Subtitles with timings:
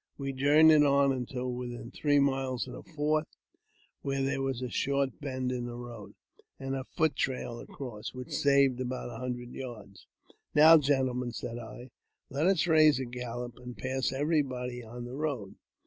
[0.17, 3.27] We journeyed on until within iree miles of the fort,
[4.01, 6.15] where there was a short bend in the )ad,
[6.59, 10.07] and a foot trail across, which saved about a hundred rds..
[10.55, 11.91] Now, gentlemen," said I,"
[12.31, 15.57] let us raise a gallop, and }s everybody on the road."